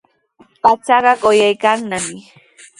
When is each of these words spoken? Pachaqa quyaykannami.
Pachaqa 0.63 1.11
quyaykannami. 1.21 2.17